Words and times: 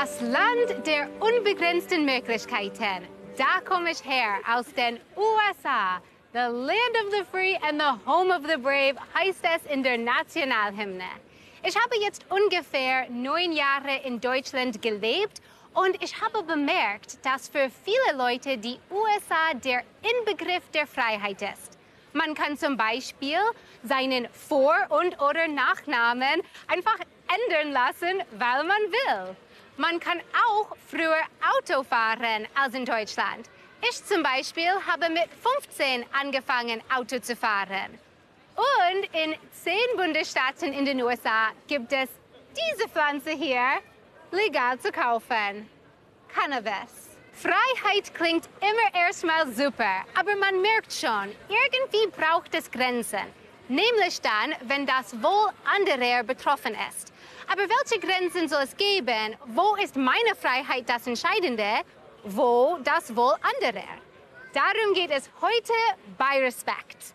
Das 0.00 0.20
Land 0.20 0.88
der 0.88 1.08
unbegrenzten 1.20 2.04
Möglichkeiten. 2.04 3.06
Da 3.38 3.60
komme 3.64 3.92
ich 3.92 4.04
her, 4.04 4.40
aus 4.52 4.66
den 4.74 4.98
USA. 5.16 6.02
The 6.32 6.50
land 6.50 6.96
of 7.00 7.12
the 7.12 7.22
free 7.30 7.54
and 7.62 7.80
the 7.80 8.04
home 8.04 8.34
of 8.34 8.42
the 8.44 8.56
brave 8.56 8.96
heißt 9.16 9.44
es 9.44 9.72
in 9.72 9.84
der 9.84 9.96
Nationalhymne. 9.96 11.04
Ich 11.62 11.76
habe 11.76 11.94
jetzt 12.00 12.26
ungefähr 12.28 13.08
neun 13.08 13.52
Jahre 13.52 14.00
in 14.04 14.20
Deutschland 14.20 14.82
gelebt 14.82 15.40
und 15.74 16.02
ich 16.02 16.20
habe 16.20 16.42
bemerkt, 16.42 17.24
dass 17.24 17.48
für 17.48 17.70
viele 17.84 18.18
Leute 18.18 18.58
die 18.58 18.80
USA 18.90 19.54
der 19.54 19.84
Inbegriff 20.02 20.68
der 20.74 20.88
Freiheit 20.88 21.40
ist. 21.40 21.78
Man 22.12 22.34
kann 22.34 22.58
zum 22.58 22.76
Beispiel 22.76 23.38
seinen 23.84 24.26
Vor- 24.32 24.88
und 24.90 25.22
oder 25.22 25.46
Nachnamen 25.46 26.42
einfach 26.66 26.98
ändern 27.28 27.72
lassen, 27.72 28.24
weil 28.32 28.64
man 28.64 28.82
will. 28.90 29.36
Man 29.76 29.98
kann 29.98 30.20
auch 30.46 30.76
früher 30.88 31.22
Auto 31.56 31.82
fahren 31.82 32.46
als 32.54 32.74
in 32.74 32.84
Deutschland. 32.84 33.50
Ich 33.88 34.04
zum 34.04 34.22
Beispiel 34.22 34.70
habe 34.86 35.10
mit 35.10 35.28
15 35.42 36.06
angefangen, 36.12 36.80
Auto 36.94 37.18
zu 37.18 37.34
fahren. 37.34 37.98
Und 38.56 39.04
in 39.12 39.34
zehn 39.50 39.96
Bundesstaaten 39.96 40.72
in 40.72 40.84
den 40.84 41.02
USA 41.02 41.48
gibt 41.66 41.92
es 41.92 42.08
diese 42.56 42.88
Pflanze 42.88 43.30
hier 43.30 43.80
legal 44.30 44.78
zu 44.78 44.92
kaufen. 44.92 45.68
Cannabis. 46.32 47.16
Freiheit 47.32 48.14
klingt 48.14 48.48
immer 48.60 49.00
erstmal 49.00 49.52
super, 49.52 50.04
aber 50.14 50.36
man 50.36 50.62
merkt 50.62 50.92
schon, 50.92 51.34
irgendwie 51.48 52.06
braucht 52.16 52.54
es 52.54 52.70
Grenzen. 52.70 53.26
Nämlich 53.68 54.20
dann, 54.20 54.54
wenn 54.68 54.86
das 54.86 55.20
Wohl 55.20 55.50
anderer 55.64 56.22
betroffen 56.22 56.76
ist. 56.90 57.13
Aber 57.46 57.62
welche 57.62 58.00
Grenzen 58.00 58.48
soll 58.48 58.62
es 58.62 58.76
geben? 58.76 59.36
Wo 59.46 59.74
ist 59.76 59.96
meine 59.96 60.34
Freiheit 60.38 60.88
das 60.88 61.06
Entscheidende? 61.06 61.82
Wo 62.24 62.78
das 62.82 63.14
Wohl 63.14 63.34
anderer? 63.42 63.84
Darum 64.52 64.94
geht 64.94 65.10
es 65.10 65.28
heute 65.40 65.72
bei 66.16 66.40
Respekt. 66.40 67.14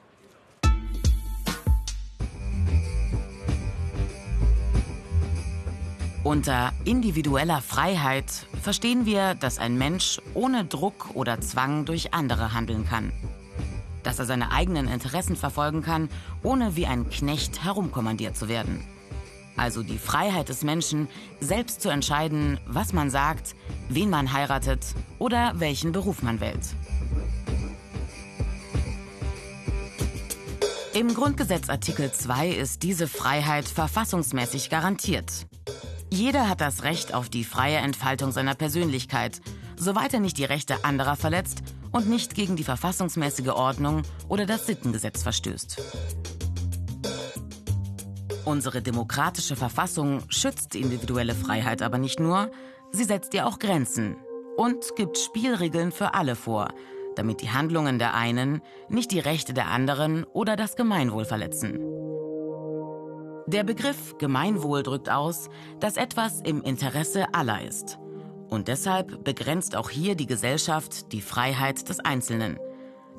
Unter 6.24 6.74
individueller 6.84 7.62
Freiheit 7.62 8.30
verstehen 8.62 9.06
wir, 9.06 9.36
dass 9.36 9.58
ein 9.58 9.78
Mensch 9.78 10.22
ohne 10.34 10.66
Druck 10.66 11.16
oder 11.16 11.40
Zwang 11.40 11.86
durch 11.86 12.14
andere 12.14 12.54
handeln 12.54 12.86
kann. 12.86 13.14
Dass 14.04 14.20
er 14.20 14.26
seine 14.26 14.52
eigenen 14.52 14.90
Interessen 14.90 15.38
verfolgen 15.38 15.82
kann, 15.82 16.10
ohne 16.44 16.76
wie 16.76 16.86
ein 16.86 17.10
Knecht 17.10 17.64
herumkommandiert 17.64 18.36
zu 18.36 18.50
werden. 18.50 18.86
Also 19.60 19.84
die 19.84 19.98
Freiheit 19.98 20.48
des 20.48 20.64
Menschen, 20.64 21.10
selbst 21.42 21.82
zu 21.82 21.90
entscheiden, 21.90 22.62
was 22.66 22.94
man 22.94 23.10
sagt, 23.10 23.56
wen 23.90 24.10
man 24.10 24.32
heiratet 24.32 24.86
oder 25.20 25.52
welchen 25.56 25.92
Beruf 25.92 26.24
man 26.24 26.40
wählt. 26.40 26.62
Im 30.94 31.14
Grundgesetz 31.14 31.68
Artikel 31.68 32.10
2 32.10 32.48
ist 32.48 32.84
diese 32.84 33.10
Freiheit 33.10 33.68
verfassungsmäßig 33.68 34.70
garantiert. 34.70 35.46
Jeder 36.10 36.48
hat 36.48 36.62
das 36.62 36.84
Recht 36.84 37.14
auf 37.14 37.28
die 37.28 37.44
freie 37.44 37.78
Entfaltung 37.78 38.32
seiner 38.32 38.56
Persönlichkeit, 38.56 39.42
soweit 39.76 40.14
er 40.14 40.22
nicht 40.22 40.38
die 40.38 40.46
Rechte 40.46 40.86
anderer 40.86 41.18
verletzt 41.18 41.64
und 41.92 42.10
nicht 42.10 42.34
gegen 42.34 42.56
die 42.56 42.64
verfassungsmäßige 42.64 43.50
Ordnung 43.50 44.04
oder 44.30 44.46
das 44.46 44.68
Sittengesetz 44.68 45.22
verstößt. 45.22 46.29
Unsere 48.50 48.82
demokratische 48.82 49.56
Verfassung 49.56 50.24
schützt 50.28 50.74
individuelle 50.74 51.36
Freiheit 51.36 51.84
aber 51.84 52.00
nicht 52.00 52.20
nur, 52.20 52.50
sie 52.92 53.04
setzt 53.04 53.36
ihr 53.36 53.46
auch 53.46 53.60
Grenzen 53.60 54.16
und 54.58 54.96
gibt 54.96 55.20
Spielregeln 55.20 55.92
für 55.92 56.16
alle 56.16 56.36
vor, 56.36 56.70
damit 57.16 57.44
die 57.44 57.52
Handlungen 57.52 58.00
der 58.00 58.16
einen 58.16 58.62
nicht 58.90 59.12
die 59.12 59.20
Rechte 59.20 59.54
der 59.54 59.68
anderen 59.68 60.24
oder 60.24 60.56
das 60.56 60.76
Gemeinwohl 60.76 61.26
verletzen. 61.26 61.80
Der 63.46 63.64
Begriff 63.64 64.18
Gemeinwohl 64.18 64.82
drückt 64.82 65.12
aus, 65.12 65.50
dass 65.80 65.96
etwas 65.96 66.42
im 66.42 66.64
Interesse 66.64 67.28
aller 67.36 67.64
ist. 67.64 68.00
Und 68.50 68.68
deshalb 68.68 69.24
begrenzt 69.24 69.76
auch 69.76 69.92
hier 69.92 70.16
die 70.16 70.26
Gesellschaft 70.26 71.12
die 71.12 71.22
Freiheit 71.22 71.88
des 71.88 72.00
Einzelnen, 72.00 72.58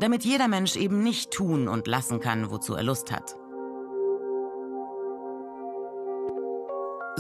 damit 0.00 0.25
jeder 0.25 0.49
Mensch 0.49 0.75
eben 0.75 1.05
nicht 1.05 1.31
tun 1.31 1.69
und 1.69 1.87
lassen 1.87 2.19
kann, 2.19 2.50
wozu 2.50 2.75
er 2.75 2.82
Lust 2.82 3.12
hat. 3.12 3.40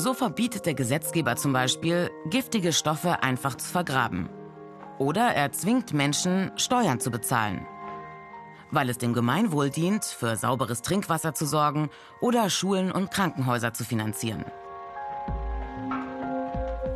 So 0.00 0.14
verbietet 0.14 0.64
der 0.64 0.72
Gesetzgeber 0.72 1.36
zum 1.36 1.52
Beispiel, 1.52 2.10
giftige 2.30 2.72
Stoffe 2.72 3.22
einfach 3.22 3.56
zu 3.56 3.68
vergraben. 3.68 4.30
Oder 4.98 5.34
er 5.34 5.52
zwingt 5.52 5.92
Menschen, 5.92 6.52
Steuern 6.56 7.00
zu 7.00 7.10
bezahlen 7.10 7.66
weil 8.72 8.88
es 8.88 8.98
dem 8.98 9.14
Gemeinwohl 9.14 9.68
dient, 9.68 10.04
für 10.04 10.36
sauberes 10.36 10.82
Trinkwasser 10.82 11.34
zu 11.34 11.44
sorgen 11.44 11.90
oder 12.20 12.48
Schulen 12.50 12.92
und 12.92 13.10
Krankenhäuser 13.10 13.74
zu 13.74 13.82
finanzieren. 13.82 14.44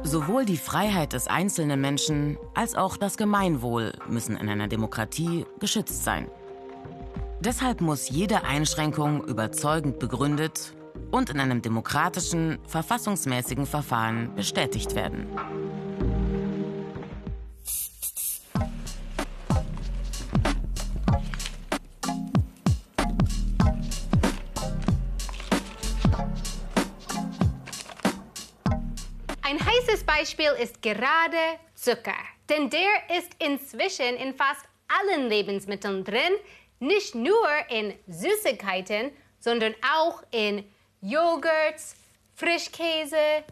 Sowohl 0.05 0.45
die 0.45 0.57
Freiheit 0.57 1.15
des 1.15 1.27
einzelnen 1.27 1.81
Menschen 1.81 2.39
als 2.55 2.77
auch 2.77 2.97
das 2.97 3.17
Gemeinwohl 3.17 3.93
müssen 4.07 4.37
in 4.37 4.49
einer 4.49 4.69
Demokratie 4.69 5.47
geschützt 5.59 6.05
sein. 6.05 6.29
Deshalb 7.41 7.81
muss 7.81 8.09
jede 8.09 8.45
Einschränkung 8.45 9.25
überzeugend 9.25 9.99
begründet 9.99 10.75
und 11.15 11.31
in 11.31 11.39
einem 11.39 11.63
demokratischen, 11.63 12.59
verfassungsmäßigen 12.67 13.67
Verfahren 13.67 14.35
bestätigt 14.35 14.97
werden. 14.97 15.29
Beispiel 30.25 30.53
ist 30.63 30.81
gerade 30.81 31.37
Zucker. 31.75 32.15
Denn 32.49 32.71
der 32.71 33.19
ist 33.19 33.31
inzwischen 33.39 34.17
in 34.17 34.35
fast 34.35 34.65
allen 34.89 35.29
Lebensmitteln 35.29 36.03
drin, 36.03 36.33
nicht 36.81 37.15
nur 37.15 37.47
in 37.69 37.93
Süßigkeiten, 38.07 39.11
sondern 39.39 39.75
auch 39.95 40.23
in 40.31 40.65
Joghurts, 41.07 41.97
Frischkäse, 42.35 43.45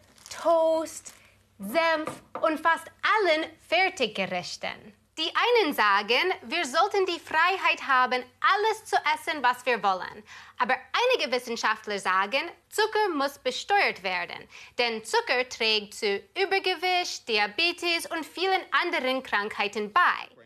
Toast, 0.42 1.12
Senf 1.58 2.22
und 2.40 2.58
fast 2.58 2.86
allen 3.02 3.44
Fertiggerichten. 3.68 4.94
Die 5.18 5.30
einen 5.60 5.74
sagen, 5.74 6.32
wir 6.44 6.64
sollten 6.64 7.04
die 7.04 7.20
Freiheit 7.20 7.86
haben, 7.86 8.24
alles 8.40 8.86
zu 8.86 8.96
essen, 8.96 9.42
was 9.42 9.66
wir 9.66 9.82
wollen. 9.82 10.24
Aber 10.56 10.76
einige 11.12 11.30
Wissenschaftler 11.30 11.98
sagen, 11.98 12.40
Zucker 12.70 13.10
muss 13.14 13.38
besteuert 13.38 14.02
werden, 14.02 14.48
denn 14.78 15.04
Zucker 15.04 15.46
trägt 15.46 15.92
zu 15.92 16.22
Übergewicht, 16.34 17.28
Diabetes 17.28 18.06
und 18.06 18.24
vielen 18.24 18.62
anderen 18.70 19.22
Krankheiten 19.22 19.92
bei. 19.92 20.41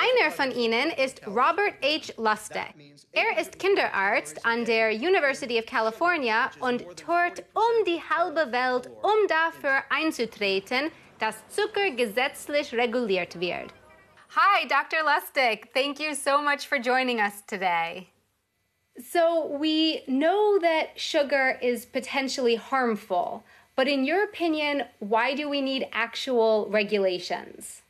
Einer 0.00 0.30
von 0.30 0.52
ihnen 0.52 0.90
ist 0.90 1.26
Robert 1.26 1.74
H. 1.82 2.12
Lustig. 2.18 2.72
Er 3.10 3.36
ist 3.36 3.58
Kinderarzt 3.58 4.46
an 4.46 4.64
der 4.64 4.92
University 4.92 5.58
of 5.58 5.66
California 5.66 6.52
und 6.60 6.82
tourt 6.96 7.42
um 7.52 7.84
die 7.84 8.00
halbe 8.00 8.52
Welt, 8.52 8.88
um 9.02 9.26
dafür 9.26 9.82
einzutreten, 9.88 10.92
dass 11.18 11.42
Zucker 11.48 11.90
gesetzlich 11.90 12.72
reguliert 12.72 13.40
wird. 13.40 13.72
Hi, 14.36 14.68
Dr. 14.68 15.02
Lustig. 15.02 15.66
Thank 15.74 15.98
you 15.98 16.14
so 16.14 16.40
much 16.40 16.68
for 16.68 16.78
joining 16.78 17.18
us 17.18 17.44
today. 17.46 18.06
So, 19.00 19.58
we 19.58 20.02
know 20.06 20.60
that 20.60 20.90
sugar 20.94 21.58
is 21.60 21.84
potentially 21.84 22.54
harmful, 22.54 23.42
but 23.74 23.88
in 23.88 24.04
your 24.04 24.22
opinion, 24.22 24.84
why 25.00 25.34
do 25.34 25.48
we 25.48 25.60
need 25.60 25.88
actual 25.92 26.68
regulations? 26.70 27.82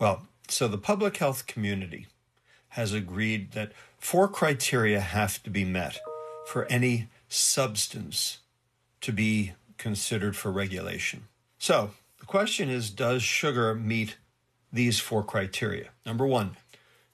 Well, 0.00 0.26
so 0.50 0.68
the 0.68 0.78
public 0.78 1.16
health 1.18 1.46
community 1.46 2.06
has 2.70 2.92
agreed 2.92 3.52
that 3.52 3.72
four 3.98 4.28
criteria 4.28 5.00
have 5.00 5.42
to 5.42 5.50
be 5.50 5.64
met 5.64 5.98
for 6.46 6.66
any 6.66 7.08
substance 7.28 8.38
to 9.00 9.12
be 9.12 9.52
considered 9.76 10.36
for 10.36 10.50
regulation. 10.50 11.24
So, 11.58 11.90
the 12.18 12.26
question 12.26 12.68
is 12.68 12.90
Does 12.90 13.22
sugar 13.22 13.74
meet 13.74 14.16
these 14.72 14.98
four 14.98 15.22
criteria. 15.22 15.88
Number 16.04 16.26
one, 16.26 16.56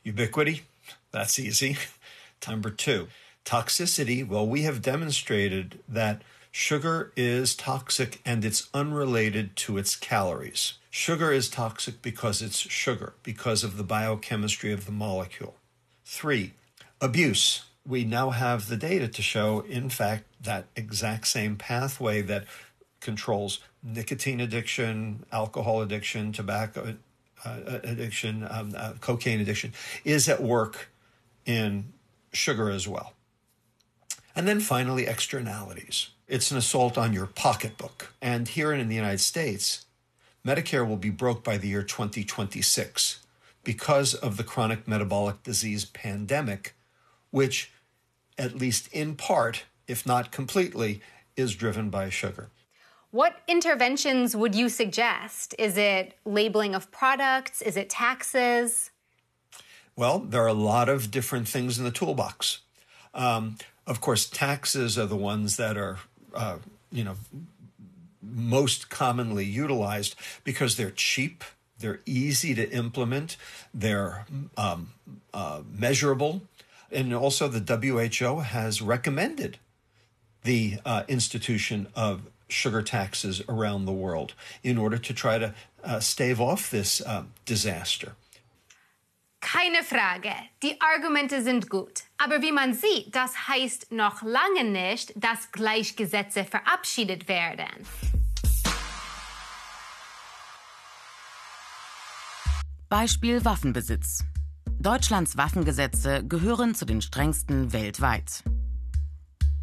ubiquity. 0.02 0.62
That's 1.10 1.38
easy. 1.38 1.76
Number 2.48 2.70
two, 2.70 3.08
toxicity. 3.44 4.26
Well, 4.26 4.46
we 4.46 4.62
have 4.62 4.82
demonstrated 4.82 5.80
that 5.88 6.22
sugar 6.54 7.10
is 7.16 7.56
toxic 7.56 8.20
and 8.24 8.44
it's 8.44 8.68
unrelated 8.72 9.56
to 9.56 9.76
its 9.76 9.96
calories. 9.96 10.74
Sugar 10.88 11.32
is 11.32 11.48
toxic 11.50 12.00
because 12.00 12.40
it's 12.40 12.58
sugar, 12.58 13.14
because 13.24 13.64
of 13.64 13.76
the 13.76 13.82
biochemistry 13.82 14.72
of 14.72 14.86
the 14.86 14.92
molecule. 14.92 15.56
Three, 16.04 16.52
abuse. 17.00 17.64
We 17.84 18.04
now 18.04 18.30
have 18.30 18.68
the 18.68 18.76
data 18.76 19.08
to 19.08 19.20
show, 19.20 19.64
in 19.68 19.90
fact, 19.90 20.26
that 20.40 20.66
exact 20.76 21.26
same 21.26 21.56
pathway 21.56 22.22
that 22.22 22.44
controls 23.00 23.58
nicotine 23.82 24.40
addiction, 24.40 25.24
alcohol 25.32 25.82
addiction, 25.82 26.32
tobacco 26.32 26.94
uh, 27.44 27.58
addiction, 27.82 28.46
um, 28.48 28.72
uh, 28.76 28.92
cocaine 29.00 29.40
addiction, 29.40 29.72
is 30.04 30.28
at 30.28 30.40
work 30.40 30.88
in 31.44 31.92
sugar 32.32 32.70
as 32.70 32.86
well. 32.86 33.12
And 34.36 34.46
then 34.46 34.60
finally, 34.60 35.06
externalities. 35.06 36.10
It's 36.26 36.50
an 36.50 36.56
assault 36.56 36.97
on 36.97 37.12
your 37.12 37.26
pocketbook. 37.26 38.12
And 38.23 38.49
here 38.49 38.73
in 38.73 38.88
the 38.88 38.94
United 38.94 39.21
States, 39.21 39.85
Medicare 40.47 40.87
will 40.87 40.97
be 40.97 41.11
broke 41.11 41.44
by 41.44 41.59
the 41.59 41.69
year 41.69 41.82
2026 41.82 43.21
because 43.62 44.15
of 44.15 44.37
the 44.37 44.44
chronic 44.44 44.87
metabolic 44.87 45.43
disease 45.43 45.85
pandemic, 45.85 46.75
which, 47.31 47.73
at 48.38 48.55
least 48.55 48.88
in 48.93 49.17
part, 49.17 49.65
if 49.87 50.06
not 50.06 50.31
completely, 50.31 51.00
is 51.37 51.55
driven 51.55 51.91
by 51.91 52.09
sugar. 52.09 52.49
What 53.11 53.37
interventions 53.47 54.35
would 54.35 54.55
you 54.55 54.69
suggest? 54.69 55.55
Is 55.59 55.76
it 55.76 56.19
labeling 56.25 56.75
of 56.75 56.91
products? 56.91 57.62
Is 57.62 57.76
it 57.76 57.88
taxes? 57.88 58.91
Well, 59.94 60.19
there 60.19 60.43
are 60.43 60.49
a 60.49 60.53
lot 60.53 60.88
of 60.88 61.11
different 61.11 61.47
things 61.47 61.79
in 61.79 61.85
the 61.85 61.91
toolbox. 61.91 62.61
Um, 63.15 63.56
of 63.87 64.00
course, 64.00 64.29
taxes 64.29 64.99
are 64.99 65.06
the 65.06 65.17
ones 65.17 65.56
that 65.59 65.76
are, 65.76 65.99
uh, 66.34 66.58
you 66.90 67.04
know, 67.04 67.16
most 68.22 68.90
commonly 68.90 69.44
utilized 69.44 70.14
because 70.44 70.76
they're 70.76 70.90
cheap, 70.90 71.44
they're 71.78 72.00
easy 72.06 72.54
to 72.54 72.70
implement, 72.70 73.36
they're 73.72 74.26
um, 74.56 74.92
uh, 75.32 75.60
measurable, 75.70 76.42
and 76.90 77.12
also 77.14 77.48
the 77.48 77.76
WHO 77.76 78.40
has 78.40 78.81
recommended 78.81 79.58
the 80.44 80.78
uh, 80.84 81.02
institution 81.08 81.88
of 81.94 82.22
sugar 82.48 82.82
taxes 82.82 83.42
around 83.48 83.84
the 83.84 83.92
world 83.92 84.34
in 84.62 84.78
order 84.78 84.98
to 84.98 85.12
try 85.12 85.38
to 85.38 85.54
uh, 85.82 86.00
stave 86.00 86.40
off 86.40 86.70
this 86.70 87.00
uh, 87.00 87.25
disaster. 87.44 88.12
Keine 89.44 89.85
Frage, 89.85 90.31
die 90.62 90.81
Argumente 90.81 91.43
sind 91.43 91.69
gut. 91.69 92.05
Aber 92.17 92.41
wie 92.41 92.50
man 92.50 92.73
sieht, 92.73 93.14
das 93.14 93.46
heißt 93.46 93.93
noch 93.93 94.23
lange 94.23 94.64
nicht, 94.64 95.12
dass 95.23 95.52
Gleichgesetze 95.52 96.44
verabschiedet 96.44 97.29
werden. 97.29 97.67
Beispiel 102.88 103.44
Waffenbesitz. 103.44 104.25
Deutschlands 104.81 105.37
Waffengesetze 105.37 106.25
gehören 106.26 106.75
zu 106.75 106.87
den 106.87 107.02
strengsten 107.02 107.75
weltweit. 107.75 108.44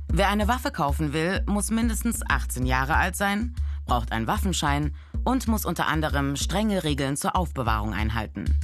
Wer 0.10 0.30
eine 0.30 0.48
Waffe 0.48 0.72
kaufen 0.72 1.12
will, 1.12 1.44
muss 1.48 1.72
mindestens 1.72 2.22
18 2.30 2.68
Jahre 2.68 2.98
alt 2.98 3.16
sein, 3.16 3.56
braucht 3.88 4.12
einen 4.12 4.28
Waffenschein 4.28 4.96
und 5.24 5.48
muss 5.48 5.66
unter 5.66 5.88
anderem 5.88 6.36
strenge 6.36 6.84
Regeln 6.84 7.18
zur 7.18 7.36
Aufbewahrung 7.36 7.96
einhalten. 7.96 8.60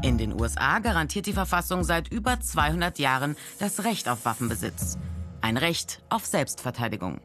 In 0.00 0.16
den 0.16 0.38
USA 0.40 0.78
garantiert 0.78 1.26
die 1.26 1.32
Verfassung 1.32 1.82
seit 1.82 2.12
über 2.12 2.40
200 2.40 3.00
Jahren 3.00 3.36
das 3.58 3.82
Recht 3.82 4.08
auf 4.08 4.24
Waffenbesitz. 4.24 4.96
Ein 5.40 5.56
Recht 5.56 6.02
auf 6.08 6.24
Selbstverteidigung. 6.24 7.20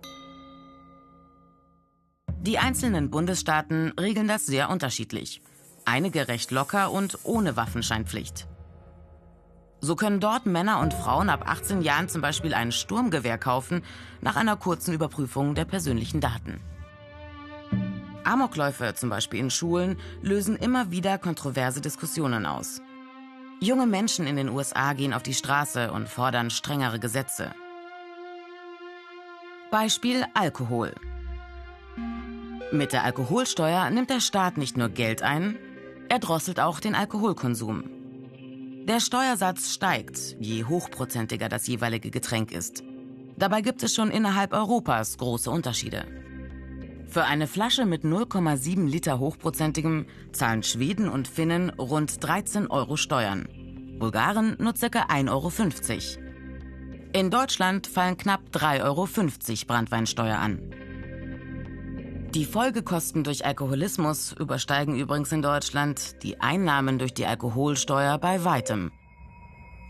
Die 2.41 2.57
einzelnen 2.57 3.11
Bundesstaaten 3.11 3.93
regeln 3.99 4.27
das 4.27 4.47
sehr 4.47 4.71
unterschiedlich. 4.71 5.41
Einige 5.85 6.27
recht 6.27 6.49
locker 6.49 6.91
und 6.91 7.19
ohne 7.23 7.55
Waffenscheinpflicht. 7.55 8.47
So 9.79 9.95
können 9.95 10.19
dort 10.19 10.45
Männer 10.47 10.79
und 10.79 10.93
Frauen 10.93 11.29
ab 11.29 11.43
18 11.45 11.81
Jahren 11.81 12.09
zum 12.09 12.21
Beispiel 12.21 12.53
ein 12.53 12.71
Sturmgewehr 12.71 13.37
kaufen, 13.37 13.83
nach 14.21 14.35
einer 14.35 14.55
kurzen 14.55 14.93
Überprüfung 14.93 15.53
der 15.55 15.65
persönlichen 15.65 16.21
Daten. 16.21 16.59
Amokläufe, 18.25 18.93
zum 18.95 19.09
Beispiel 19.09 19.39
in 19.39 19.49
Schulen, 19.49 19.97
lösen 20.21 20.55
immer 20.55 20.91
wieder 20.91 21.17
kontroverse 21.17 21.81
Diskussionen 21.81 22.45
aus. 22.45 22.81
Junge 23.59 23.85
Menschen 23.85 24.27
in 24.27 24.35
den 24.35 24.49
USA 24.49 24.93
gehen 24.93 25.13
auf 25.13 25.23
die 25.23 25.33
Straße 25.33 25.91
und 25.91 26.09
fordern 26.09 26.49
strengere 26.49 26.99
Gesetze. 26.99 27.53
Beispiel 29.71 30.25
Alkohol. 30.33 30.93
Mit 32.71 32.91
der 32.91 33.03
Alkoholsteuer 33.03 33.89
nimmt 33.89 34.09
der 34.09 34.19
Staat 34.19 34.57
nicht 34.57 34.77
nur 34.77 34.89
Geld 34.89 35.21
ein, 35.21 35.57
er 36.09 36.19
drosselt 36.19 36.59
auch 36.59 36.79
den 36.79 36.95
Alkoholkonsum. 36.95 37.83
Der 38.85 38.99
Steuersatz 38.99 39.73
steigt, 39.73 40.35
je 40.39 40.65
hochprozentiger 40.65 41.49
das 41.49 41.67
jeweilige 41.67 42.11
Getränk 42.11 42.51
ist. 42.51 42.83
Dabei 43.37 43.61
gibt 43.61 43.81
es 43.81 43.95
schon 43.95 44.11
innerhalb 44.11 44.53
Europas 44.53 45.17
große 45.17 45.49
Unterschiede. 45.49 46.05
Für 47.13 47.25
eine 47.25 47.45
Flasche 47.45 47.85
mit 47.85 48.03
0,7 48.03 48.87
Liter 48.87 49.19
hochprozentigem 49.19 50.07
zahlen 50.31 50.63
Schweden 50.63 51.07
und 51.07 51.27
Finnen 51.27 51.69
rund 51.69 52.23
13 52.23 52.65
Euro 52.71 52.97
Steuern. 52.97 53.47
Bulgaren 53.99 54.55
nur 54.57 54.73
ca. 54.73 54.87
1,50 54.87 55.29
Euro. 55.29 55.51
In 57.13 57.29
Deutschland 57.29 57.85
fallen 57.85 58.17
knapp 58.17 58.41
3,50 58.51 58.81
Euro 58.81 59.07
Brandweinsteuer 59.67 60.39
an. 60.39 60.73
Die 62.33 62.45
Folgekosten 62.45 63.23
durch 63.23 63.45
Alkoholismus 63.45 64.31
übersteigen 64.33 64.95
übrigens 64.95 65.31
in 65.31 65.43
Deutschland 65.43 66.23
die 66.23 66.41
Einnahmen 66.41 66.97
durch 66.97 67.13
die 67.13 67.27
Alkoholsteuer 67.27 68.17
bei 68.17 68.43
weitem. 68.43 68.91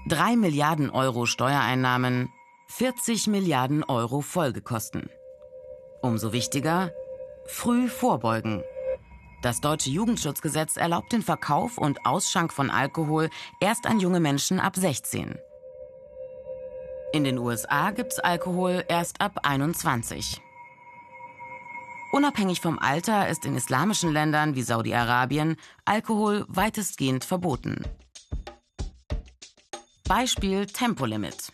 3 0.10 0.36
Milliarden 0.36 0.90
Euro 0.90 1.26
Steuereinnahmen, 1.26 2.28
40 2.68 3.28
Milliarden 3.28 3.86
Euro 3.86 4.20
Folgekosten. 4.20 5.10
Umso 6.02 6.34
wichtiger, 6.34 6.92
früh 7.48 7.88
vorbeugen. 7.88 8.64
Das 9.42 9.60
deutsche 9.60 9.90
Jugendschutzgesetz 9.90 10.78
erlaubt 10.78 11.12
den 11.12 11.22
Verkauf 11.22 11.78
und 11.78 12.06
Ausschank 12.06 12.54
von 12.54 12.70
Alkohol 12.70 13.30
erst 13.60 13.86
an 13.86 14.00
junge 14.00 14.20
Menschen 14.20 14.60
ab 14.60 14.76
16. 14.76 15.38
In 17.12 17.24
den 17.26 17.38
USA 17.38 17.92
gibt's 17.92 18.20
Alkohol 18.20 18.84
erst 18.88 19.22
ab 19.22 19.40
21. 19.44 20.42
Unabhängig 22.14 22.62
vom 22.62 22.80
Alter 22.80 23.28
ist 23.28 23.46
in 23.46 23.56
islamischen 23.56 24.14
Ländern 24.14 24.56
wie 24.56 24.62
Saudi-Arabien 24.62 25.58
Alkohol 25.84 26.46
weitestgehend 26.48 27.26
verboten. 27.26 27.84
Beispiel 30.08 30.68
Tempolimit. 30.68 31.52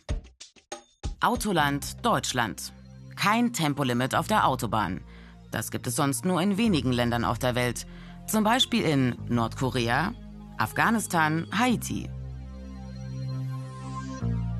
Autoland 1.21 2.05
Deutschland. 2.05 2.73
Kein 3.15 3.51
Tempolimit 3.51 4.15
auf 4.15 4.27
der 4.27 4.45
Autobahn. 4.45 5.01
Das 5.51 5.71
gibt 5.71 5.87
es 5.87 5.95
sonst 5.95 6.25
nur 6.25 6.41
in 6.41 6.57
wenigen 6.57 6.91
Ländern 6.91 7.25
auf 7.25 7.39
der 7.39 7.55
Welt. 7.55 7.85
Zum 8.27 8.43
Beispiel 8.43 8.83
in 8.83 9.15
Nordkorea, 9.27 10.13
Afghanistan, 10.57 11.47
Haiti. 11.57 12.09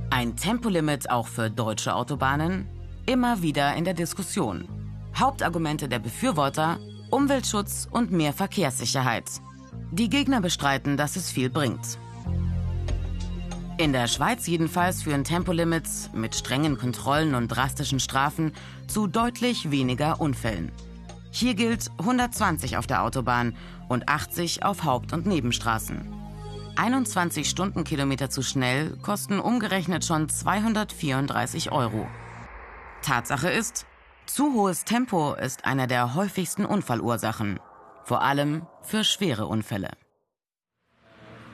Ein 0.10 0.36
Tempolimit 0.36 1.10
auch 1.10 1.28
für 1.28 1.50
deutsche 1.50 1.94
Autobahnen? 1.94 2.68
Immer 3.06 3.42
wieder 3.42 3.76
in 3.76 3.86
der 3.86 3.94
Diskussion. 3.94 4.68
Hauptargumente 5.16 5.88
der 5.88 6.00
Befürworter 6.00 6.80
Umweltschutz 7.12 7.88
und 7.90 8.12
mehr 8.12 8.34
Verkehrssicherheit. 8.34 9.30
Die 9.92 10.10
Gegner 10.10 10.42
bestreiten, 10.42 10.96
dass 10.96 11.16
es 11.16 11.32
viel 11.32 11.50
bringt. 11.50 11.98
In 13.80 13.94
der 13.94 14.08
Schweiz 14.08 14.46
jedenfalls 14.46 15.04
führen 15.04 15.24
Tempolimits 15.24 16.10
mit 16.14 16.36
strengen 16.36 16.78
Kontrollen 16.78 17.34
und 17.34 17.48
drastischen 17.48 18.02
Strafen 18.02 18.52
zu 18.90 19.08
deutlich 19.08 19.72
weniger 19.72 20.20
Unfällen. 20.20 20.74
Hier 21.32 21.54
gilt 21.54 21.90
120 21.98 22.76
auf 22.76 22.88
der 22.88 23.04
Autobahn 23.04 23.56
und 23.88 24.10
80 24.10 24.66
auf 24.66 24.84
Haupt- 24.84 25.14
und 25.14 25.28
Nebenstraßen. 25.28 26.14
21 26.76 27.50
Stundenkilometer 27.50 28.30
zu 28.30 28.42
schnell 28.42 28.98
kosten 28.98 29.40
umgerechnet 29.40 30.04
schon 30.04 30.28
234 30.28 31.72
Euro. 31.72 32.06
Tatsache 33.02 33.50
ist, 33.50 33.86
zu 34.26 34.56
hohes 34.56 34.84
Tempo 34.84 35.36
ist 35.36 35.64
einer 35.64 35.88
der 35.88 36.16
häufigsten 36.16 36.66
Unfallursachen, 36.66 37.62
vor 38.04 38.24
allem 38.24 38.68
für 38.82 39.06
schwere 39.06 39.46
Unfälle. 39.46 39.92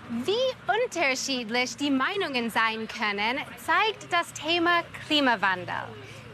Wie 0.10 0.84
unterschiedlich 0.84 1.78
die 1.78 1.90
Meinungen 1.90 2.52
sein 2.52 2.88
können, 2.88 3.40
zeigt 3.66 4.14
das 4.14 4.32
Thema 4.34 4.84
Klimawandel. 5.08 5.84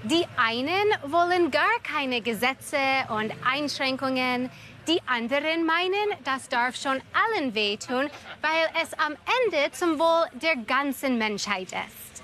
Die 0.03 0.25
einen 0.35 0.91
wollen 1.09 1.51
gar 1.51 1.79
keine 1.81 2.19
Gesetze 2.19 2.77
und 3.09 3.31
Einschränkungen, 3.49 4.49
die 4.89 4.99
anderen 5.05 5.65
meinen, 5.65 6.17
das 6.25 6.49
darf 6.49 6.75
schon 6.75 7.01
allen 7.13 7.55
wehtun, 7.55 8.09
weil 8.41 8.83
es 8.83 8.93
am 8.95 9.15
Ende 9.45 9.71
zum 9.71 9.97
Wohl 9.99 10.27
der 10.41 10.57
ganzen 10.57 11.17
Menschheit 11.17 11.71
ist. 11.71 12.23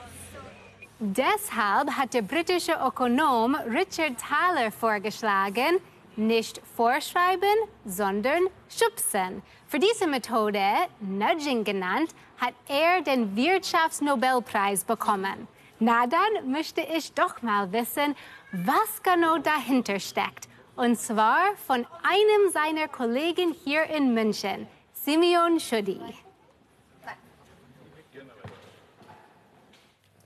Deshalb 1.00 1.92
hat 1.92 2.13
der 2.13 2.24
britische 2.24 2.74
Ökonom 2.74 3.56
Richard 3.56 4.16
Thaler 4.20 4.72
vorgeschlagen, 4.72 5.80
nicht 6.18 6.62
vorschreiben, 6.76 7.56
sondern 7.86 8.48
schubsen. 8.70 9.42
Für 9.68 9.80
diese 9.80 10.08
Methode, 10.08 10.62
Nudging 11.00 11.64
genannt, 11.64 12.12
hat 12.38 12.54
er 12.68 13.02
den 13.02 13.36
Wirtschaftsnobelpreis 13.36 14.84
bekommen. 14.84 15.48
Na 15.80 16.08
dann 16.08 16.52
möchte 16.52 16.82
ich 16.82 17.14
doch 17.14 17.42
mal 17.42 17.72
wissen, 17.72 18.16
was 18.52 19.04
genau 19.04 19.38
dahinter 19.38 20.00
steckt. 20.00 20.48
Und 20.76 21.00
zwar 21.00 21.56
von 21.66 21.86
einem 22.04 22.52
seiner 22.52 22.88
Kollegen 22.88 23.56
hier 23.64 23.84
in 23.86 24.14
München, 24.14 24.68
Simeon 24.94 25.60
Schudi. 25.60 26.00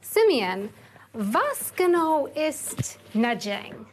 Simeon, 0.01 0.69
was 1.13 1.73
genau 1.75 2.27
ist 2.27 2.99
Nudging? 3.13 3.85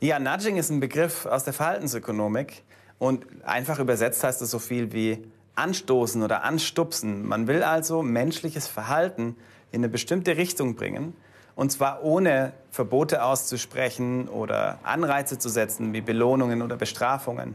Ja, 0.00 0.18
Nudging 0.18 0.56
ist 0.56 0.70
ein 0.70 0.80
Begriff 0.80 1.24
aus 1.26 1.44
der 1.44 1.52
Verhaltensökonomik 1.52 2.62
und 2.98 3.24
einfach 3.44 3.78
übersetzt 3.78 4.22
heißt 4.24 4.42
es 4.42 4.50
so 4.50 4.58
viel 4.58 4.92
wie 4.92 5.24
anstoßen 5.54 6.22
oder 6.22 6.42
anstupsen. 6.42 7.26
Man 7.26 7.46
will 7.46 7.62
also 7.62 8.02
menschliches 8.02 8.66
Verhalten 8.66 9.36
in 9.70 9.80
eine 9.80 9.88
bestimmte 9.88 10.36
Richtung 10.36 10.74
bringen 10.74 11.14
und 11.54 11.70
zwar 11.70 12.02
ohne 12.02 12.52
Verbote 12.70 13.22
auszusprechen 13.22 14.28
oder 14.28 14.78
Anreize 14.82 15.38
zu 15.38 15.48
setzen 15.48 15.92
wie 15.92 16.00
Belohnungen 16.00 16.62
oder 16.62 16.76
Bestrafungen. 16.76 17.54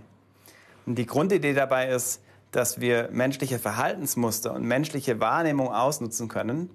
Und 0.85 0.95
die 0.95 1.05
Grundidee 1.05 1.53
dabei 1.53 1.89
ist, 1.89 2.21
dass 2.51 2.79
wir 2.79 3.09
menschliche 3.11 3.59
Verhaltensmuster 3.59 4.53
und 4.53 4.63
menschliche 4.63 5.19
Wahrnehmung 5.19 5.67
ausnutzen 5.67 6.29
können 6.29 6.69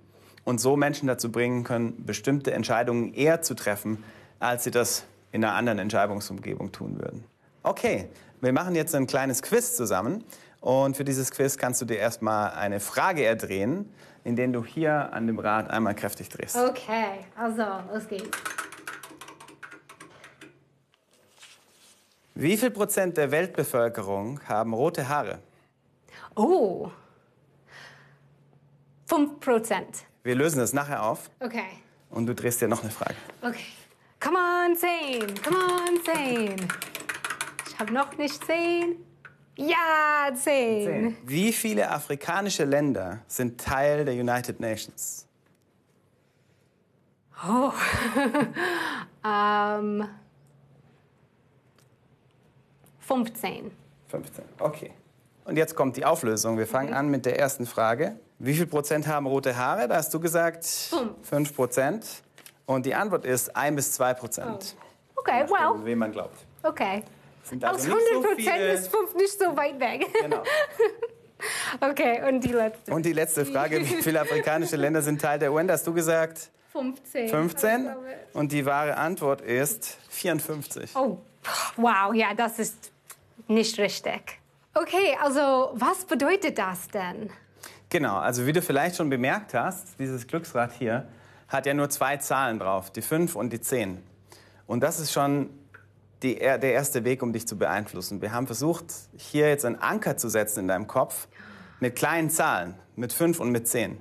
und 0.45 0.61
so 0.61 0.77
Menschen 0.77 1.09
dazu 1.09 1.33
bringen 1.33 1.65
können, 1.65 2.05
bestimmte 2.05 2.53
Entscheidungen 2.53 3.15
eher 3.15 3.43
zu 3.43 3.55
treffen, 3.55 4.05
als 4.39 4.65
sie 4.65 4.71
das 4.71 5.05
in 5.35 5.45
einer 5.45 5.55
anderen 5.55 5.81
Entscheidungsumgebung 5.81 6.71
tun 6.71 6.97
würden. 7.01 7.25
Okay, 7.65 8.09
wir 8.41 8.53
machen 8.53 8.77
jetzt 8.77 8.95
ein 8.95 9.09
kleines 9.09 9.43
Quiz 9.43 9.75
zusammen 9.75 10.23
und 10.61 10.97
für 10.97 11.03
dieses 11.03 11.33
Quiz 11.33 11.59
kannst 11.59 11.81
du 11.81 11.87
dir 11.87 11.99
erstmal 11.99 12.53
eine 12.53 12.79
Frage 12.79 13.25
erdrehen, 13.25 13.93
indem 14.23 14.53
du 14.53 14.65
hier 14.65 15.13
an 15.13 15.27
dem 15.27 15.41
Rad 15.41 15.71
einmal 15.71 15.97
kräftig 15.97 16.29
drehst. 16.29 16.57
Okay, 16.57 17.25
also, 17.37 17.65
los 17.93 18.07
geht's. 18.07 18.31
Wie 22.37 22.57
viel 22.57 22.71
Prozent 22.71 23.17
der 23.17 23.33
Weltbevölkerung 23.33 24.41
haben 24.49 24.73
rote 24.73 25.09
Haare? 25.09 25.41
Oh, 26.37 26.91
5 29.09 29.41
Prozent. 29.41 30.05
Wir 30.23 30.37
lösen 30.37 30.59
das 30.59 30.73
nachher 30.73 31.03
auf 31.03 31.29
Okay, 31.41 31.65
und 32.11 32.27
du 32.27 32.35
drehst 32.37 32.61
dir 32.61 32.69
noch 32.69 32.83
eine 32.83 32.93
Frage. 32.93 33.17
okay. 33.43 33.65
Come 34.25 34.39
on, 34.39 34.75
10, 34.75 35.43
come 35.43 35.59
on, 35.59 36.03
10. 36.03 36.57
Ich 37.69 37.79
habe 37.79 37.93
noch 37.93 38.17
nicht 38.17 38.43
10. 38.43 38.97
Ja, 39.57 40.35
10. 40.35 41.19
Wie 41.27 41.53
viele 41.53 41.91
afrikanische 41.91 42.65
Länder 42.65 43.19
sind 43.27 43.61
Teil 43.61 44.07
der 44.07 44.15
United 44.15 44.61
Nations? 44.61 45.27
Ähm, 49.27 50.07
15. 53.01 53.71
15. 54.09 54.45
Okay. 54.59 54.91
Und 55.47 55.57
jetzt 55.57 55.75
kommt 55.75 55.97
die 55.97 56.05
Auflösung. 56.05 56.59
Wir 56.59 56.67
fangen 56.67 56.93
an 56.93 57.09
mit 57.09 57.25
der 57.25 57.39
ersten 57.39 57.65
Frage. 57.65 58.19
Wie 58.39 58.53
viel 58.53 58.67
Prozent 58.67 59.07
haben 59.07 59.27
rote 59.27 59.57
Haare? 59.57 59.89
Da 59.89 59.97
hast 59.97 60.13
du 60.13 60.21
gesagt 60.21 60.67
Fünf. 60.67 61.27
5 61.27 61.57
Prozent. 61.57 62.24
Und 62.67 62.87
die 62.87 62.95
Antwort 62.95 63.25
ist 63.25 63.55
1 63.55 63.77
bis 63.77 63.93
2 63.93 64.15
Prozent. 64.15 64.77
Okay, 65.17 65.45
well, 65.49 65.85
Wem 65.85 65.99
man 65.99 66.13
glaubt. 66.13 66.37
okay. 66.63 67.03
Sind 67.43 67.63
Aus 67.65 67.73
also 67.75 67.89
nicht 67.95 68.07
100 68.11 68.13
so 68.15 68.21
Prozent 68.35 68.57
viele- 68.57 68.73
ist 68.73 68.89
5 68.89 69.15
nicht 69.17 69.39
so 69.39 69.57
weit 69.57 69.79
weg. 69.81 70.07
Genau. 70.21 70.43
Okay, 71.81 72.27
und 72.27 72.41
die 72.43 72.53
letzte. 72.53 72.95
Und 72.95 73.05
die 73.05 73.13
letzte 73.13 73.45
Frage, 73.45 73.79
wie 73.81 73.85
viele 74.03 74.21
afrikanische 74.21 74.77
Länder 74.77 75.03
sind 75.03 75.21
Teil 75.21 75.39
der 75.39 75.53
UN? 75.53 75.71
Hast 75.71 75.87
du 75.87 75.93
gesagt 75.93 76.49
15. 76.73 77.29
15. 77.29 77.89
Und 78.33 78.51
die 78.53 78.65
wahre 78.65 78.97
Antwort 78.97 79.43
ist 79.43 79.99
54. 80.09 80.97
Oh, 80.97 81.19
wow, 81.77 82.15
ja, 82.15 82.33
das 82.35 82.59
ist 82.61 82.91
nicht 83.47 83.79
richtig. 83.79 84.39
Okay, 84.75 85.19
also 85.21 85.73
was 85.75 86.05
bedeutet 86.07 86.57
das 86.57 86.89
denn? 86.89 87.31
Genau, 87.91 88.17
also 88.17 88.47
wie 88.47 88.53
du 88.53 88.63
vielleicht 88.63 88.97
schon 88.97 89.11
bemerkt 89.11 89.53
hast, 89.53 89.99
dieses 89.99 90.27
Glücksrad 90.27 90.73
hier 90.73 91.07
hat 91.55 91.67
ja 91.67 91.73
nur 91.73 91.89
zwei 91.89 92.17
Zahlen 92.19 92.59
drauf, 92.59 92.91
die 92.91 93.01
5 93.01 93.37
und 93.37 93.53
die 93.53 93.61
10. 93.61 94.03
Und 94.67 94.81
das 94.81 94.99
ist 94.99 95.13
schon 95.13 95.51
die, 96.23 96.35
der 96.35 96.63
erste 96.63 97.05
Weg, 97.05 97.23
um 97.23 97.33
dich 97.33 97.47
zu 97.47 97.57
beeinflussen. 97.57 98.21
Wir 98.21 98.33
haben 98.33 98.47
versucht, 98.47 98.87
hier 99.17 99.49
jetzt 99.49 99.65
einen 99.65 99.77
Anker 99.77 100.17
zu 100.17 100.29
setzen 100.29 100.61
in 100.61 100.69
deinem 100.69 100.87
Kopf 100.87 101.29
mit 101.81 101.97
kleinen 101.97 102.29
Zahlen, 102.29 102.75
mit 102.97 103.13
5 103.13 103.41
und 103.41 103.51
mit 103.51 103.69
10. 103.69 103.99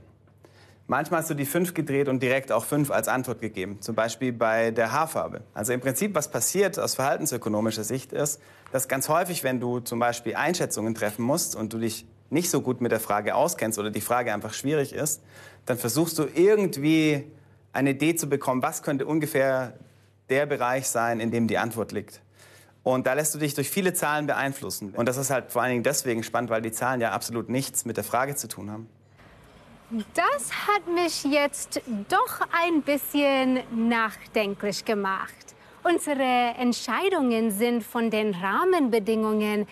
Manchmal 0.88 1.22
hast 1.22 1.30
du 1.30 1.34
die 1.34 1.46
5 1.46 1.74
gedreht 1.74 2.10
und 2.10 2.22
direkt 2.22 2.52
auch 2.52 2.66
5 2.66 2.92
als 2.92 3.08
Antwort 3.08 3.40
gegeben, 3.40 3.82
zum 3.82 3.96
Beispiel 3.96 4.34
bei 4.34 4.72
der 4.72 4.92
Haarfarbe. 4.92 5.42
Also 5.54 5.74
im 5.74 5.80
Prinzip, 5.80 6.14
was 6.14 6.30
passiert 6.30 6.78
aus 6.78 6.96
verhaltensökonomischer 6.96 7.84
Sicht 7.84 8.12
ist, 8.12 8.42
dass 8.72 8.88
ganz 8.88 9.08
häufig, 9.10 9.44
wenn 9.44 9.60
du 9.60 9.80
zum 9.80 10.00
Beispiel 10.00 10.36
Einschätzungen 10.36 10.94
treffen 10.94 11.24
musst 11.24 11.56
und 11.56 11.72
du 11.72 11.78
dich 11.78 12.06
nicht 12.30 12.50
so 12.50 12.62
gut 12.62 12.82
mit 12.82 12.92
der 12.92 13.00
Frage 13.00 13.36
auskennst 13.36 13.80
oder 13.80 13.92
die 13.92 14.02
Frage 14.02 14.34
einfach 14.34 14.54
schwierig 14.54 14.92
ist, 14.94 15.22
dann 15.66 15.78
versuchst 15.78 16.20
du 16.20 16.26
irgendwie 16.34 17.32
eine 17.74 17.92
Idee 17.92 18.16
zu 18.16 18.30
bekommen, 18.30 18.62
was 18.62 18.84
könnte 18.84 19.06
ungefähr 19.06 19.74
der 20.30 20.46
Bereich 20.46 20.88
sein, 20.88 21.20
in 21.20 21.32
dem 21.32 21.48
die 21.48 21.58
Antwort 21.58 21.92
liegt. 21.92 22.22
Und 22.84 23.08
da 23.08 23.14
lässt 23.14 23.34
du 23.34 23.40
dich 23.40 23.54
durch 23.54 23.70
viele 23.70 23.94
Zahlen 23.94 24.28
beeinflussen. 24.28 24.94
Und 24.96 25.08
das 25.08 25.18
ist 25.18 25.30
halt 25.30 25.52
vor 25.52 25.62
allen 25.62 25.72
Dingen 25.72 25.84
deswegen 25.84 26.24
spannend, 26.24 26.50
weil 26.50 26.62
die 26.62 26.72
Zahlen 26.72 27.02
ja 27.02 27.12
absolut 27.12 27.50
nichts 27.50 27.86
mit 27.86 27.98
der 27.98 28.04
Frage 28.04 28.36
zu 28.36 28.48
tun 28.48 28.72
haben. 28.72 28.90
Das 30.14 30.52
hat 30.68 30.88
mich 30.94 31.24
jetzt 31.24 31.82
doch 32.10 32.42
ein 32.52 32.82
bisschen 32.82 33.60
nachdenklich 33.90 34.84
gemacht. 34.86 35.34
Unsere 35.84 36.56
Entscheidungen 36.58 37.52
sind 37.52 37.84
von 37.84 38.10
den 38.10 38.34
Rahmenbedingungen 38.34 39.68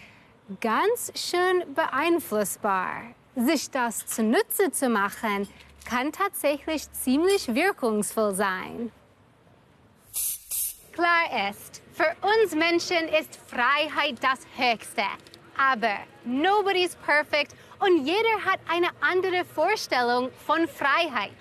ganz 0.60 1.12
schön 1.16 1.74
beeinflussbar. 1.74 2.90
Sich 3.36 3.72
das 3.72 4.06
zunutze 4.06 4.72
zu 4.72 4.90
machen, 4.90 5.48
kann 5.86 6.12
tatsächlich 6.12 6.92
ziemlich 6.92 7.54
wirkungsvoll 7.54 8.34
sein. 8.34 8.92
Klar 10.94 11.50
ist, 11.50 11.82
für 11.94 12.16
uns 12.22 12.54
Menschen 12.54 13.08
ist 13.08 13.40
Freiheit 13.48 14.16
das 14.22 14.40
Höchste. 14.58 15.04
Aber 15.58 15.98
nobody's 16.26 16.96
perfect 16.96 17.56
und 17.80 18.06
jeder 18.06 18.46
hat 18.46 18.60
eine 18.68 18.88
andere 19.00 19.46
Vorstellung 19.46 20.30
von 20.46 20.68
Freiheit. 20.68 21.36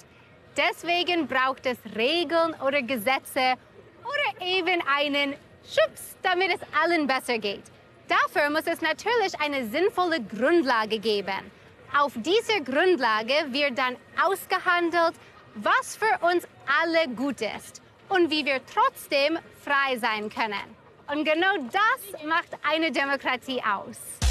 Deswegen 0.56 1.26
braucht 1.26 1.66
es 1.66 1.78
Regeln 1.96 2.54
oder 2.66 2.82
Gesetze 2.82 3.54
oder 4.02 4.46
eben 4.46 4.82
einen 4.86 5.34
Schubs, 5.64 6.16
damit 6.22 6.50
es 6.54 6.60
allen 6.82 7.06
besser 7.06 7.38
geht. 7.38 7.62
Dafür 8.08 8.50
muss 8.50 8.66
es 8.66 8.80
natürlich 8.80 9.38
eine 9.40 9.66
sinnvolle 9.68 10.20
Grundlage 10.20 10.98
geben. 10.98 11.50
Auf 11.98 12.12
dieser 12.14 12.60
Grundlage 12.60 13.34
wird 13.52 13.76
dann 13.76 13.96
ausgehandelt, 14.24 15.14
was 15.56 15.96
für 15.96 16.24
uns 16.24 16.46
alle 16.80 17.08
gut 17.14 17.40
ist 17.40 17.82
und 18.08 18.30
wie 18.30 18.44
wir 18.44 18.60
trotzdem 18.72 19.38
frei 19.64 19.98
sein 19.98 20.30
können. 20.30 20.76
Und 21.08 21.24
genau 21.24 21.56
das 21.72 22.22
macht 22.24 22.50
eine 22.62 22.92
Demokratie 22.92 23.60
aus. 23.62 24.29